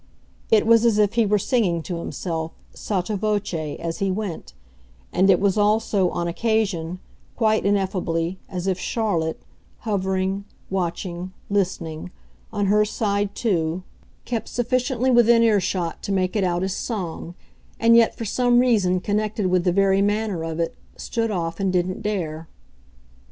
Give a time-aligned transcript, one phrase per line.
[0.49, 4.53] It was as if he were singing to himself, sotto voce, as he went
[5.13, 6.97] and it was also, on occasion,
[7.35, 9.39] quite ineffably, as if Charlotte,
[9.81, 12.09] hovering, watching, listening,
[12.51, 13.83] on her side too,
[14.25, 17.35] kept sufficiently within earshot to make it out as song,
[17.79, 21.71] and yet, for some reason connected with the very manner of it, stood off and
[21.71, 22.47] didn't dare.